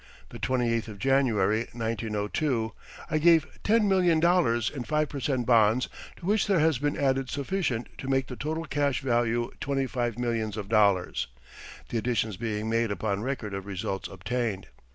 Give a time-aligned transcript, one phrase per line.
[0.29, 2.73] The 28th of January, 1902,
[3.11, 6.97] I gave ten million dollars in five per cent bonds, to which there has been
[6.97, 11.27] added sufficient to make the total cash value twenty five millions of dollars,
[11.89, 14.69] the additions being made upon record of results obtained.